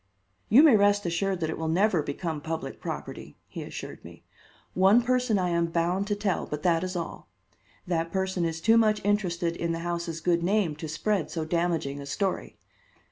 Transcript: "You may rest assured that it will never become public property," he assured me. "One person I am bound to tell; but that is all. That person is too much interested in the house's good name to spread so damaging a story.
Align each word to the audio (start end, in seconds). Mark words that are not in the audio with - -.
"You 0.49 0.63
may 0.63 0.75
rest 0.75 1.05
assured 1.05 1.41
that 1.41 1.51
it 1.51 1.59
will 1.59 1.67
never 1.67 2.01
become 2.01 2.41
public 2.41 2.79
property," 2.81 3.37
he 3.47 3.61
assured 3.61 4.03
me. 4.03 4.23
"One 4.73 5.03
person 5.03 5.37
I 5.37 5.49
am 5.49 5.67
bound 5.67 6.07
to 6.07 6.15
tell; 6.15 6.47
but 6.47 6.63
that 6.63 6.83
is 6.83 6.95
all. 6.95 7.27
That 7.85 8.11
person 8.11 8.43
is 8.43 8.61
too 8.61 8.79
much 8.79 8.99
interested 9.05 9.55
in 9.55 9.73
the 9.73 9.79
house's 9.85 10.19
good 10.19 10.41
name 10.41 10.75
to 10.77 10.87
spread 10.87 11.29
so 11.29 11.45
damaging 11.45 12.01
a 12.01 12.07
story. 12.07 12.57